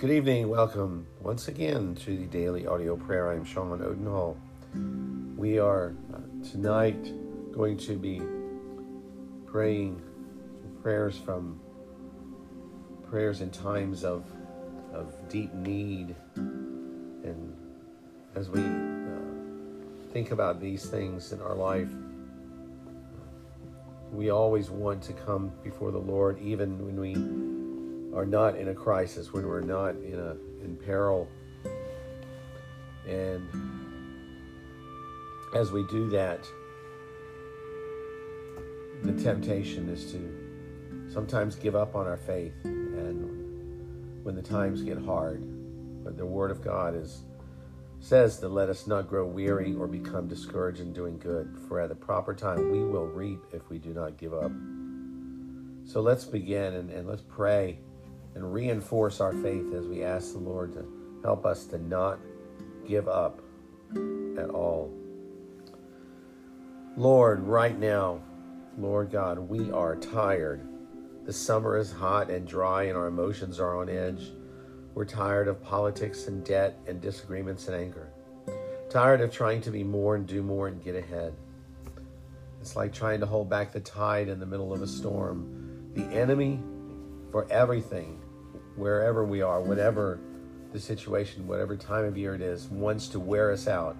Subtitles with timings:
[0.00, 0.48] Good evening.
[0.48, 3.32] Welcome once again to the daily audio prayer.
[3.32, 4.34] I'm Sean Odenhall.
[5.36, 7.12] We are uh, tonight
[7.52, 8.22] going to be
[9.44, 10.00] praying
[10.82, 11.60] prayers from
[13.10, 14.24] prayers in times of
[14.94, 17.54] of deep need, and
[18.34, 21.90] as we uh, think about these things in our life,
[24.10, 27.59] we always want to come before the Lord, even when we
[28.14, 31.28] are not in a crisis, when we're not in a in peril.
[33.06, 33.48] And
[35.54, 36.46] as we do that,
[39.02, 44.98] the temptation is to sometimes give up on our faith and when the times get
[44.98, 45.42] hard.
[46.04, 47.22] But the word of God is
[48.02, 51.90] says to let us not grow weary or become discouraged in doing good, for at
[51.90, 54.50] the proper time we will reap if we do not give up.
[55.84, 57.78] So let's begin and, and let's pray
[58.34, 60.86] and reinforce our faith as we ask the Lord to
[61.22, 62.18] help us to not
[62.86, 63.40] give up
[64.38, 64.92] at all.
[66.96, 68.20] Lord, right now,
[68.78, 70.66] Lord God, we are tired.
[71.24, 74.32] The summer is hot and dry, and our emotions are on edge.
[74.94, 78.10] We're tired of politics and debt and disagreements and anger.
[78.88, 81.34] Tired of trying to be more and do more and get ahead.
[82.60, 85.92] It's like trying to hold back the tide in the middle of a storm.
[85.94, 86.60] The enemy
[87.30, 88.20] for everything,
[88.76, 90.20] wherever we are, whatever
[90.72, 93.96] the situation, whatever time of year it is, wants to wear us out.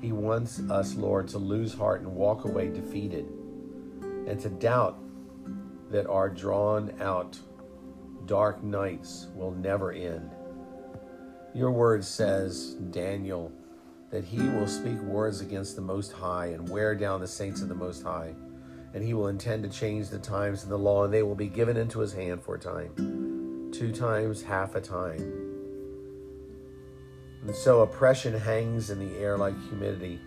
[0.00, 3.26] He wants us, Lord, to lose heart and walk away defeated
[4.26, 4.98] and to doubt
[5.90, 7.38] that our drawn out
[8.26, 10.30] dark nights will never end.
[11.54, 13.52] Your word says, Daniel,
[14.10, 17.68] that he will speak words against the Most High and wear down the saints of
[17.68, 18.34] the Most High
[18.94, 21.48] and he will intend to change the times and the law, and they will be
[21.48, 25.50] given into his hand for a time, two times half a time.
[27.42, 30.20] And so oppression hangs in the air like humidity.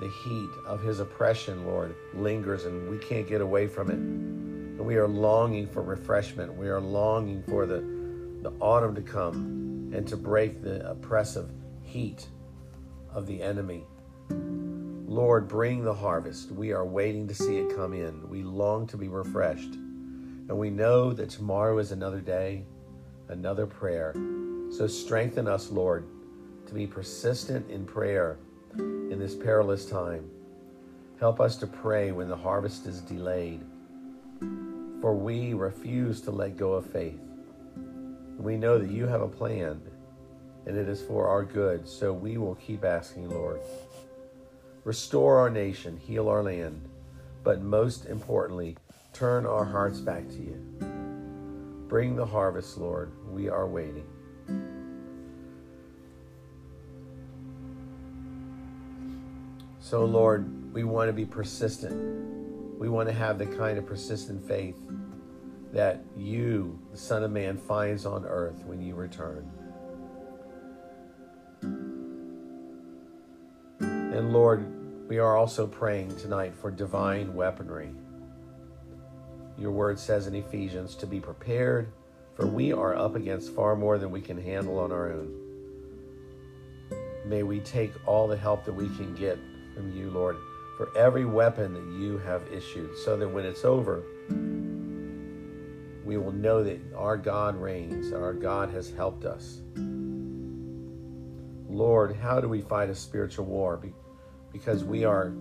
[0.00, 3.96] The heat of his oppression, Lord, lingers, and we can't get away from it.
[3.96, 6.54] And we are longing for refreshment.
[6.54, 7.80] We are longing for the,
[8.42, 11.50] the autumn to come and to break the oppressive
[11.82, 12.26] heat
[13.12, 13.84] of the enemy.
[15.10, 16.52] Lord, bring the harvest.
[16.52, 18.28] We are waiting to see it come in.
[18.28, 19.74] We long to be refreshed.
[19.74, 22.64] And we know that tomorrow is another day,
[23.26, 24.14] another prayer.
[24.70, 26.06] So strengthen us, Lord,
[26.68, 28.38] to be persistent in prayer
[28.78, 30.30] in this perilous time.
[31.18, 33.64] Help us to pray when the harvest is delayed.
[35.00, 37.18] For we refuse to let go of faith.
[38.38, 39.80] We know that you have a plan
[40.66, 41.88] and it is for our good.
[41.88, 43.60] So we will keep asking, Lord.
[44.84, 46.80] Restore our nation, heal our land,
[47.44, 48.76] but most importantly,
[49.12, 50.56] turn our hearts back to you.
[51.88, 53.12] Bring the harvest, Lord.
[53.30, 54.06] We are waiting.
[59.80, 62.78] So, Lord, we want to be persistent.
[62.78, 64.76] We want to have the kind of persistent faith
[65.72, 69.50] that you, the Son of Man, finds on earth when you return.
[74.20, 77.94] And Lord, we are also praying tonight for divine weaponry.
[79.56, 81.90] Your word says in Ephesians to be prepared,
[82.34, 85.34] for we are up against far more than we can handle on our own.
[87.24, 89.38] May we take all the help that we can get
[89.74, 90.36] from you, Lord,
[90.76, 94.02] for every weapon that you have issued, so that when it's over,
[96.04, 99.62] we will know that our God reigns, our God has helped us.
[101.70, 103.80] Lord, how do we fight a spiritual war?
[104.52, 105.32] Because we are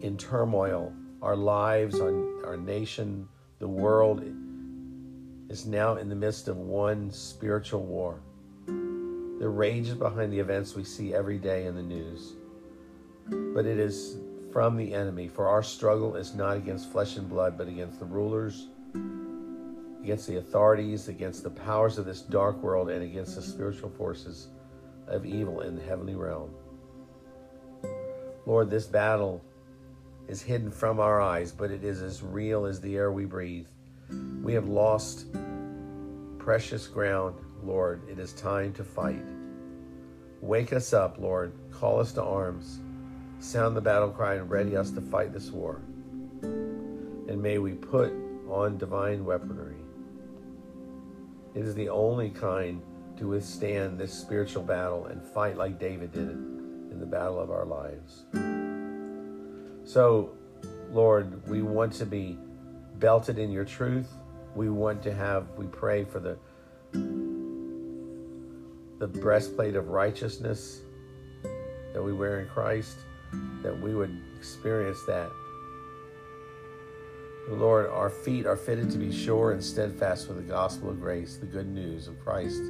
[0.00, 0.92] in turmoil.
[1.22, 3.28] Our lives, our, our nation,
[3.58, 4.22] the world
[5.50, 8.20] is now in the midst of one spiritual war.
[8.66, 12.34] The rage is behind the events we see every day in the news.
[13.26, 14.16] But it is
[14.52, 18.04] from the enemy, for our struggle is not against flesh and blood, but against the
[18.04, 18.68] rulers,
[20.02, 24.48] against the authorities, against the powers of this dark world, and against the spiritual forces
[25.06, 26.50] of evil in the heavenly realm.
[28.46, 29.42] Lord, this battle
[30.28, 33.66] is hidden from our eyes, but it is as real as the air we breathe.
[34.42, 35.26] We have lost
[36.38, 38.08] precious ground, Lord.
[38.08, 39.22] It is time to fight.
[40.40, 41.52] Wake us up, Lord.
[41.70, 42.80] Call us to arms.
[43.40, 45.82] Sound the battle cry and ready us to fight this war.
[46.42, 48.12] And may we put
[48.48, 49.76] on divine weaponry.
[51.54, 52.82] It is the only kind
[53.18, 56.49] to withstand this spiritual battle and fight like David did it
[57.00, 58.24] the battle of our lives.
[59.84, 60.30] So,
[60.92, 62.38] Lord, we want to be
[62.98, 64.08] belted in your truth.
[64.54, 66.38] We want to have, we pray for the
[69.00, 70.82] the breastplate of righteousness
[71.94, 72.98] that we wear in Christ,
[73.62, 75.30] that we would experience that.
[77.48, 81.38] Lord, our feet are fitted to be sure and steadfast for the gospel of grace,
[81.38, 82.62] the good news of Christ,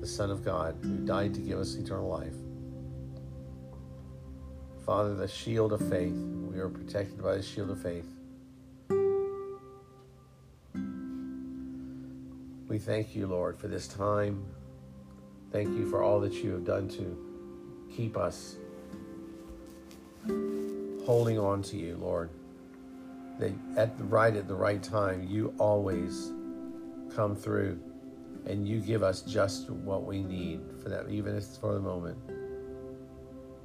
[0.00, 2.34] the Son of God, who died to give us eternal life.
[4.84, 8.06] Father, the shield of faith, we are protected by the shield of faith.
[12.68, 14.44] We thank you, Lord, for this time.
[15.52, 17.16] Thank you for all that you have done to
[17.96, 18.56] keep us
[21.06, 22.28] holding on to you, Lord.
[23.38, 26.30] That at the right at the right time, you always
[27.14, 27.80] come through
[28.44, 31.80] and you give us just what we need for that, even if it's for the
[31.80, 32.18] moment.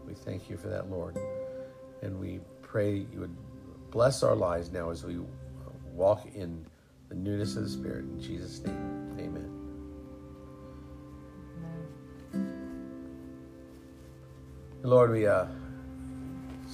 [0.09, 1.17] We thank you for that, Lord.
[2.01, 3.35] And we pray you would
[3.91, 5.19] bless our lives now as we
[5.94, 6.65] walk in
[7.09, 8.06] the newness of the Spirit.
[8.06, 9.56] In Jesus' name, amen.
[14.81, 15.45] Lord, we uh,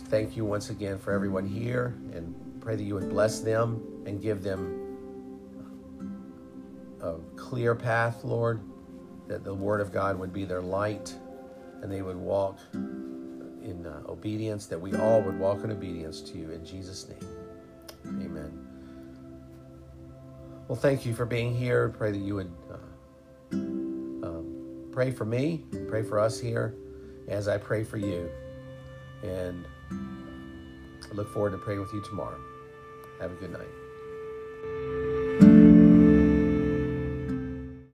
[0.06, 4.22] thank you once again for everyone here and pray that you would bless them and
[4.22, 4.82] give them
[7.02, 8.62] a clear path, Lord,
[9.28, 11.14] that the Word of God would be their light
[11.82, 12.60] and they would walk
[13.66, 16.52] in uh, obedience, that we all would walk in obedience to you.
[16.52, 17.28] In Jesus' name,
[18.06, 18.66] amen.
[20.68, 21.90] Well, thank you for being here.
[21.90, 26.76] Pray that you would uh, um, pray for me, pray for us here
[27.28, 28.30] as I pray for you.
[29.24, 32.40] And I look forward to praying with you tomorrow.
[33.20, 33.85] Have a good night.